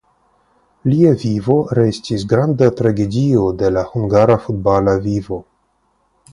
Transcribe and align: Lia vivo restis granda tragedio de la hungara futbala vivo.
Lia 0.91 1.11
vivo 1.23 1.57
restis 1.81 2.25
granda 2.33 2.71
tragedio 2.81 3.45
de 3.63 3.73
la 3.77 3.87
hungara 3.93 4.41
futbala 4.49 4.99
vivo. 5.09 5.43